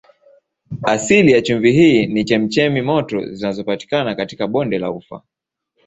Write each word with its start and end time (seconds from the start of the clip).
Asili 0.83 1.31
ya 1.31 1.41
chumvi 1.41 1.71
hii 1.71 2.07
ni 2.07 2.25
chemchemi 2.25 2.81
moto 2.81 3.33
zinazopatikana 3.33 4.15
katika 4.15 4.47
bonde 4.47 4.79
la 4.79 4.91
Ufa. 4.91 5.21